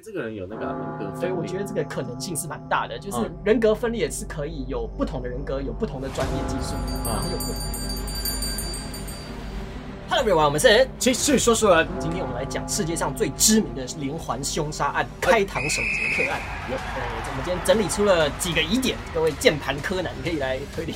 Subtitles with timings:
[0.00, 7.54] 为这个人有那个人格分裂，所以我觉得这个可能性是蛮大的，就是嗯人格分裂是可以有不同的人格，有不同的专业技术，然后有不同。
[10.08, 16.40] Hello everyone，我们是继续说说人，今天我们来讲世界上最知名的连环凶杀案——开膛手杰克案。
[16.70, 20.94] 有对，我们今天整理出了几个疑点，各位键盘柯南可以来推理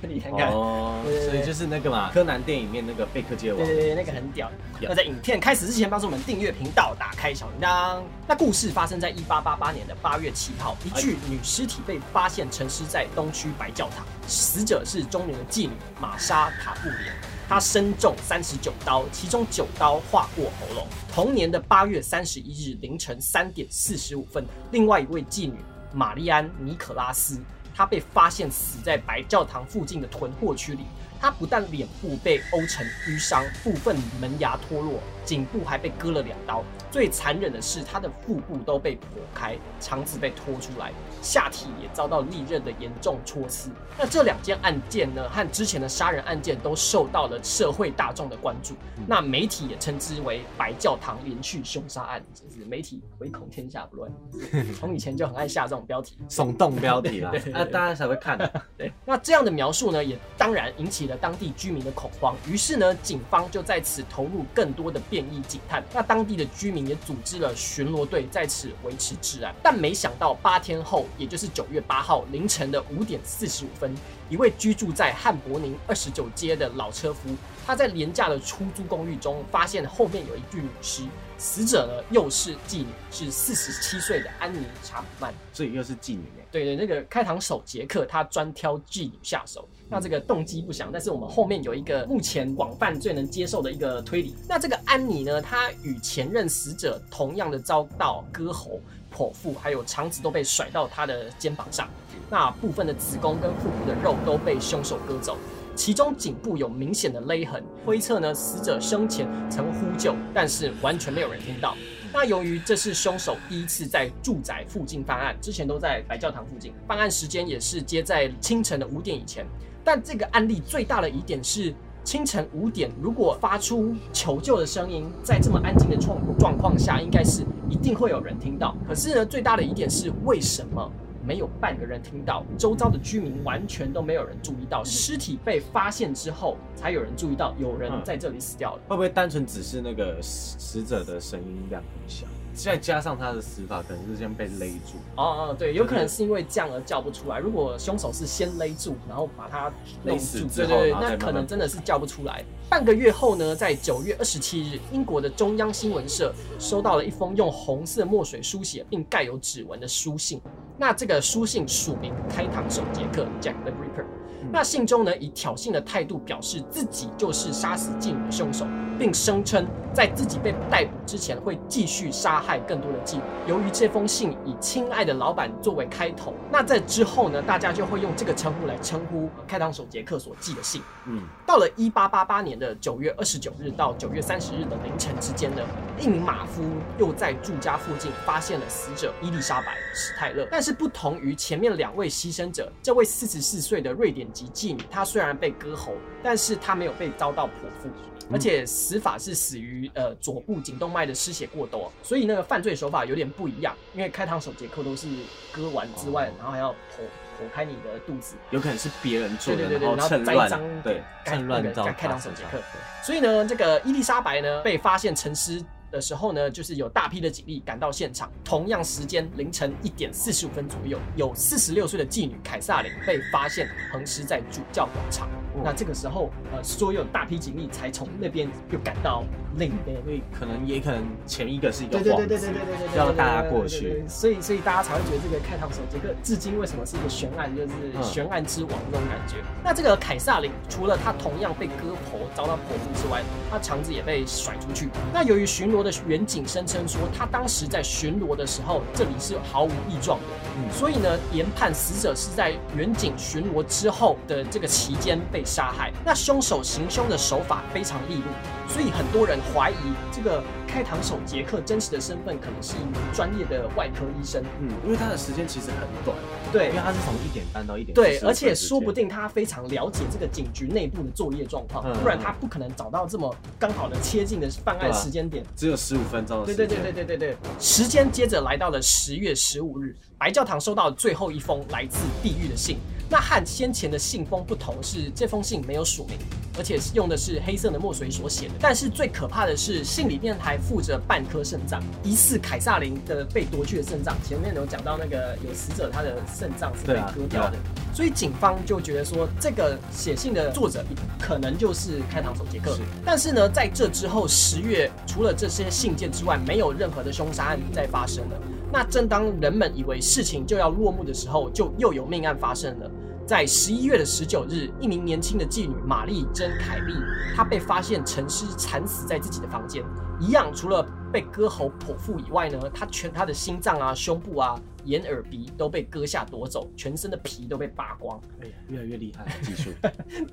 [0.00, 0.48] 推理看看。
[0.48, 4.50] 哦所以就是那个嘛，柯南电影里面那个贝克街王对，对对，那个很屌。
[4.80, 8.02] 有那在影片开始之前，帮助我们订阅频道，打开小铃铛。
[8.26, 17.14] 那故事发生在一八八八年的八月七号，一具女尸体被发现沉尸在东区白教堂，死者是中年的妓女玛莎塔布连。
[17.48, 20.86] 她身中三十九刀，其中九刀划过喉咙。
[21.12, 25.54] 同年的八月三十一日凌晨三点四十五分，另外一位妓女
[25.92, 27.40] 玛丽安·尼可拉斯，
[27.80, 30.84] 他被发现死在白教堂附近的囤货区里。
[31.20, 36.64] 她不但脸部被殴成淤伤，部分门牙脱落，颈部还被割了两刀。
[36.90, 39.00] 最残忍的是，他的腹部都被剖
[39.32, 40.92] 开，肠子被拖出来，
[41.22, 43.70] 下体也遭到利刃的严重戳刺。
[43.96, 48.74] 那这两件案件呢，和之前的杀人案件都受到了社会大众的关注。
[49.06, 54.10] 那媒体也称之为“白教堂连续凶杀案”，就是媒体唯恐天下不乱，
[54.80, 56.18] 从以前就很爱下这种标题。
[56.28, 58.36] 耸动标题啦对 对，对啊，大家才会看。
[58.76, 62.34] 对，那这样的描述呢，也当然引起了当地居民的恐慌。
[62.48, 65.84] 于是呢，警方就在此投入更多的便衣警探。
[65.92, 69.54] 那当地的居民也组织了巡逻队，在此维持治安。
[69.62, 73.94] 但没想到八天后，也就是九月八号凌晨的五点四十五分，
[74.30, 77.28] 一位居住在汉柏宁二十九街的老车夫，
[77.66, 81.02] 他在廉价的出租公寓中发现后面有一具女尸。
[81.40, 85.32] 死者呢，又是妓女，是四十七岁的安妮·查普曼。
[85.54, 94.34] 所以又是妓女欸对对，那个开膛手杰克他专挑妓女下手，那这个动机不详，但是我们后面有一个目前广泛最能接受的一个推理。
[94.46, 98.78] 那这个安妮呢，她与前任死者同样的遭到割喉、
[99.16, 101.88] 剖腹，还有肠子都被甩到她的肩膀上，
[102.28, 105.38] 那部分的子宫跟腹部的肉都被凶手割走。
[105.74, 111.74] 其中颈部有明显的勒痕，推测呢死者生前曾呼救，但是完全没有人听到。
[112.12, 119.46] 那由于这是凶手第一次在住宅附近犯案，之前都在白教堂附近，犯案时间也是接在清晨的五点以前。
[119.84, 121.72] 但这个案例最大的疑点是，
[122.02, 128.76] 清晨五点如果发出求救的声音，在这么安静的状状况下，应该是一定会有人听到。
[128.86, 130.92] 可是呢，最大的疑点是为什么？
[131.24, 138.82] 没有半个人听到，周遭的居民完全都没有人注意到，尸体被发现之后，才有人注意到有人在这里死掉了。
[138.88, 144.96] 会不会单纯只是那个死死者的声音量很小，再加上他的死法可能是先被勒住？
[145.16, 147.38] 哦哦，对，有可能是因为这样而叫不出来。
[147.38, 149.72] 如果凶手是先勒住，然后把他
[150.04, 152.42] 勒死住，之后对对对，那可能真的是叫不出来。
[152.68, 160.40] 半个月后呢，在九月二十七日，英国的中央新闻社收到了一封用红色墨水书写并盖有指纹的书信。
[160.80, 164.06] 那这个书信署名开膛手杰克 Jack the Ripper。
[164.50, 168.66] 那信中呢，以挑衅的态度表示自己就是杀死妓女的凶手，
[168.98, 173.22] 并声称在自己被逮捕之前会继续杀害更多的妓女。
[173.46, 180.82] 由于这封信以“亲爱的老板”作为开头，那在之后呢，大家就会用这个称呼来称呼开膛手杰克所寄的信。
[181.06, 185.62] 嗯，到了一八八八年的九月二十九日到九月三十日的凌晨之间呢，
[186.00, 186.62] 一名马夫
[186.98, 190.48] 又在住家附近发现了死者伊丽莎白·史泰勒。
[190.50, 195.92] 但是不同于前面两位牺牲者，这位四十四岁的瑞典籍妓女，她虽然被割喉，
[196.22, 197.50] 但是她没有被遭到剖
[197.82, 197.88] 腹。
[198.32, 203.74] 而且死法是死于呃左部颈动脉的失血过多，所以那个犯罪手法有点不一样。
[203.92, 205.08] 因为开膛手杰克都是
[205.50, 207.02] 割完之外，然后还要剖
[207.36, 211.62] 剖开你的肚子，有可能是别人做的，对对对对，然后趁乱栽赃对开趁乱
[211.96, 212.62] 开膛手杰克。
[213.02, 218.30] 所以呢，这个伊丽莎白呢被发现沉尸的时候呢，就是有大批的警力赶到现场。
[218.44, 225.28] 同样时间凌晨一点四十五分左右，有四十六岁的妓女凯撒琳被发现横尸在主教广场。
[225.64, 229.24] 那这个时候，呃，所有大批警力才从那边又赶到
[229.56, 229.96] 另一边。
[230.04, 232.52] 所以可能也可能前一个是一个对对对对对
[232.88, 234.02] 对要大家过去。
[234.08, 239.36] 所以所以大家才会觉得这个开膛手杰克至今为什么是一个悬案，就是嗯悬案之王那种感觉。
[239.62, 244.88] 那这个凯撒林除了他同样被割喉遭到剖腹之外，他肠子也被甩出去。
[245.12, 250.24] 那由于巡逻的远警声称说，他当时在巡逻的时候，这里是毫无异状的，
[250.56, 255.90] 嗯所以呢，研判死者是在远警巡逻之后的这个期间被被杀害。
[256.04, 258.24] 那凶手行凶的手法非常利落，
[258.68, 259.74] 所以很多人怀疑
[260.12, 264.44] 这个开膛手杰克真实的身份可能是一名专业的外科医生。
[264.60, 266.16] 嗯，因为他的时间其实很短，
[266.52, 275.42] 对因为他是从一点半到一点对，而且说不定他非常了解这个警局内部的作业状况，嗯不然他不可能找到这么刚好的切近的犯案时间点。
[275.56, 276.54] 只有十五分钟的对。
[276.54, 282.78] 对对对对对对，时间接着来到了十月十五日，白教堂收到最后一封来自地狱的信。
[283.10, 286.16] 那和先前的信封不同是，这封信没有署名，
[286.56, 288.54] 而且是用的是黑色的墨水所写的。
[288.60, 294.16] 但是最可怕的是，信里面还附着半颗肾脏，疑似凯撒琳的被夺去的肾脏。
[294.22, 297.56] 前面有讲到那个有死者他的肾脏是被割掉的，
[297.92, 300.84] 所以警方就觉得说，这个写信的作者
[301.18, 302.82] 可能就是开膛手杰克是。
[303.04, 308.40] 但是呢，在这之后十月，除了这些信件之外，没有任何的凶杀案再发生了。
[308.72, 312.88] 那正当人们以为事情就要落幕的时候，就又有命案发生了。
[313.30, 316.94] 在十一月的十九日，一名年轻的妓女玛丽珍凯利，
[317.36, 319.84] 她被发现沉尸惨死在自己的房间。
[320.20, 328.20] 一样，除了被割喉剖腹以外呢，他全他的心脏啊、胸部啊、眼、耳、鼻都被割下夺走，全身的皮都被扒光。
[328.40, 329.70] 哎呀，越来越厉害了 技术。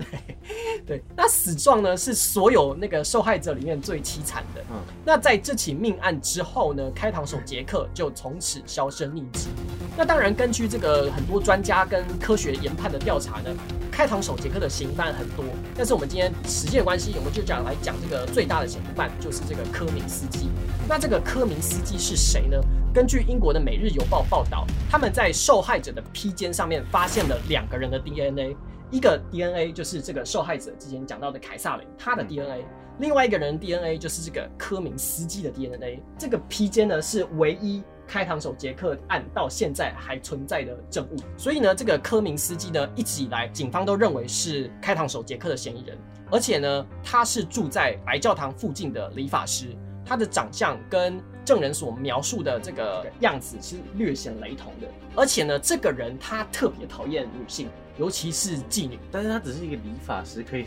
[0.86, 4.62] 对，那死状呢是所有那个受害者里面最凄惨的。
[4.70, 9.48] 嗯，那在这起命案之后呢，开膛手杰克就从此销声匿迹。
[9.98, 13.50] 那当然，根据这个很多专家跟科学研判的调查呢，
[13.98, 15.44] 开膛手杰克的嫌疑犯很多，
[15.76, 20.52] 但是我们今天时间关系，我们就讲来讲这个最大的嫌疑犯，就是这个科明斯基。
[20.88, 22.62] 那这个科明斯基是谁呢？
[22.94, 28.56] 根据英国的《每日邮报》报道，他们在受害者的披肩上面发现了两个人的 DNA，
[28.92, 32.64] 一个 DNA 就是这个受害者之前讲到的凯撒琳他的 DNA，
[33.00, 36.00] 另外一个人 DNA 就是这个科明斯基的 DNA。
[36.20, 45.98] 这个披肩呢是唯一开膛手杰克案到现在还存在的证物，所以呢，这个科明斯基呢一直以来警方都认为是开膛手杰克的嫌疑人，
[46.32, 49.76] 而且呢他是住在白教堂附近的理发师，
[50.06, 59.00] 他的长相跟证人所描述的这个样子是略显雷同的，而且呢，这个人他特别讨厌女性，尤其是妓女。
[59.12, 60.66] 但是他只是一个理发师，可以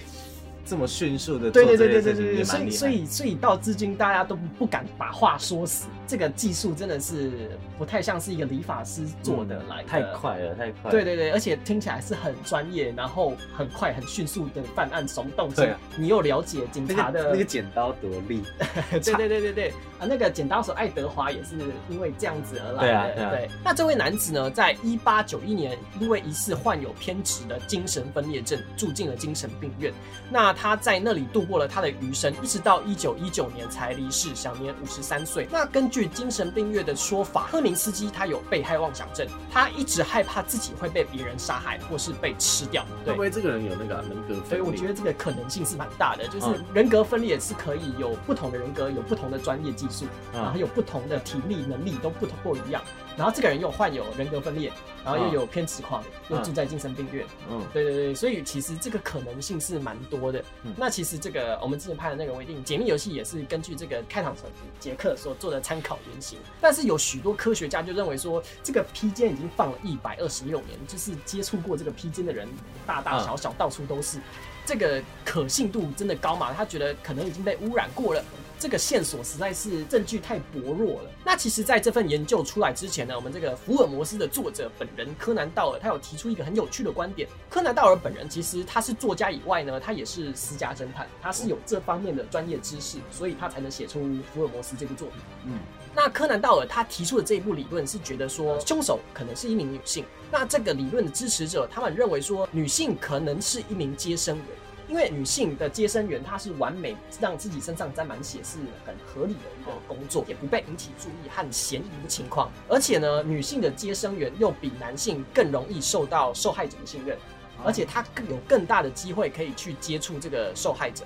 [0.64, 2.88] 这么迅速的对做对对对对所以所。
[2.88, 10.90] 以所以到至今大家都不不敢把话说死，这个技术真的是不太像是一个理发师做的来的、嗯太快了，太快了。
[10.90, 18.42] 对对对，而且听起来是很专业，然后很快很迅速的犯案手动性对啊，你又了解警察的个那个剪刀多利，
[18.90, 19.68] 对对对对对
[20.00, 21.54] 啊，那个剪刀手爱德华也是
[21.88, 23.14] 因为这样子而来的。
[23.14, 29.92] 对啊对啊那这位男子呢，在一八九一年因为疑似患有偏执的精神分裂症，住进了精神病院。
[30.28, 35.46] 那他在那里度过了他的余生，一直到一九一九年才离世，享年五十三岁。
[35.52, 42.84] 那根据精神病院的说法，赫明斯基他有被害妄想症，他一直害怕自己会被别人杀害或是被吃掉。
[43.04, 43.20] 对会不。
[43.20, 44.48] 会这个人有那个啊人格分裂？
[44.48, 52.82] 所以我觉得这个可能性是蛮大的，就是嗯人格分裂是可以有不同的人格，有不同的专业技术，嗯然后有不同的体力能力都不同不一样。
[53.16, 54.72] 然后这个人又患有人格分裂，
[55.04, 57.26] 然后又有偏执狂，又住在精神病院。
[57.50, 60.42] 嗯，对对对，所以其实这个可能性是蛮多的。
[60.64, 64.42] 嗯那其实这个我们之前拍的那个《微电影解密游戏》也是根据这个开膛手
[64.78, 66.38] 杰克所做的参考原型。
[66.60, 72.48] 但是有许多科学家就认为说，这个披肩已经放了一百二十六年，就是接触过这个披肩的人
[72.86, 74.18] 大大小小到处都是。
[74.66, 76.52] 这个可信度真的高嘛？
[76.52, 78.22] 他觉得可能已经被污染过了。
[78.60, 81.10] 这个线索实在是证据太薄弱了。
[81.24, 87.26] 那其实，在这份研究出来之前呢，我们这个福尔摩斯的作者本人柯南道尔，他有提出一个很有趣的观点。
[87.48, 94.00] 柯南道尔本人其实他是作家以外呢，他也是私家侦探，他是有这方面的专业知识，所以他才能写出
[94.34, 95.16] 福尔摩斯这部作品。
[95.46, 95.58] 嗯，
[95.96, 100.04] 那柯南道尔他提出的这一部理论是觉得说，凶手可能是一名女性。
[100.30, 104.46] 那这个理论的支持者，他们认为说，女性可能是一名接生人。
[104.90, 112.50] 因为女性的接生员，她是完美让自己身上沾满血是很合理的一个工作，也不被引起注意和嫌疑的情况。
[112.68, 117.16] 而且呢，女性的接生员又比男性更容易受到受害者的信任，
[117.64, 121.04] 而且她更有更大的机会可以去接触这个受害者。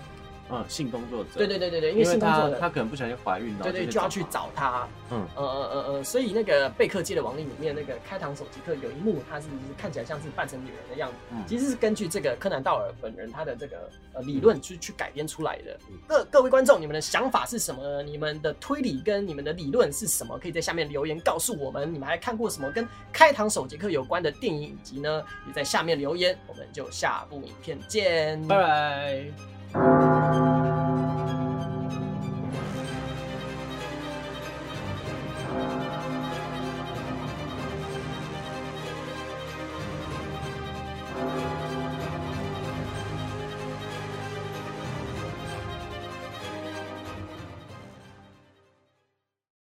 [0.59, 4.87] 嗯，性工作者，对对对对对，因因为为性工作者他他可能不小心怀孕，然后对对，就要去找他。
[5.11, 9.47] 嗯呃呃呃呃，所以那个贝克街的亡灵里面，那个开膛手杰克有一幕，他是
[9.77, 15.99] 看起来像是扮成女人的样子，嗯其实是根据这个柯南道尔本人他的这个呃理论去去改编出来的嗯。
[16.09, 18.03] 各各位观众，你们的想法是什么呢？
[18.03, 20.39] 你们的推理跟你们的理论是什么？
[20.39, 21.93] 可以在下面留言告诉我们。
[21.93, 25.23] 你们还看过什么跟开膛手杰克有关的电影以及呢？
[25.47, 26.37] 也在下面留言。
[26.47, 29.54] 我们就下部影片见，拜拜。
[30.35, 30.64] thank you